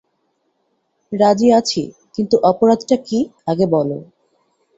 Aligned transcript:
রাজি 1.11 1.47
আছি, 1.51 1.81
কিন্তু 2.15 2.35
অপরাধটা 2.43 2.95
কী 3.07 3.19
আগে 3.47 3.65
বলো। 3.67 3.97